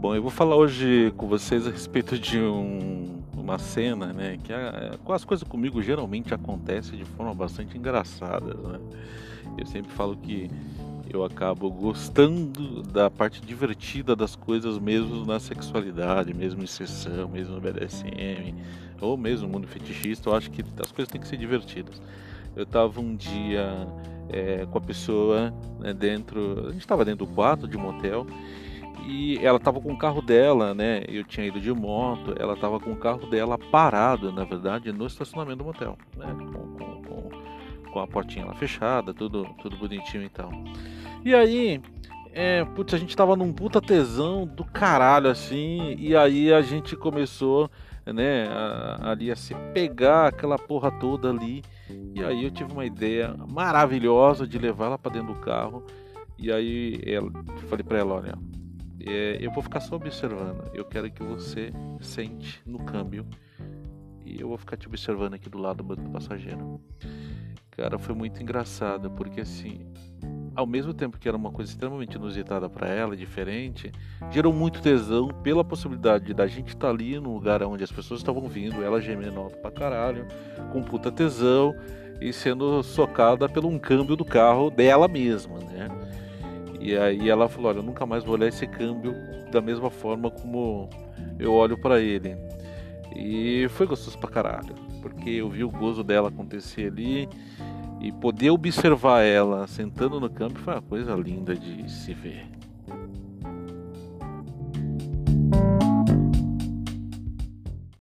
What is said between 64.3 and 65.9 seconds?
eu vou ficar te observando aqui do lado do